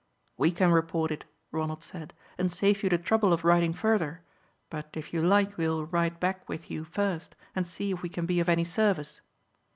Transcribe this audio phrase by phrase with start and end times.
[0.35, 4.21] "We can report it," Ronald said, "and save you the trouble of riding further;
[4.71, 8.09] but if you like we will ride back with you first, and see if we
[8.09, 9.21] can be of any service."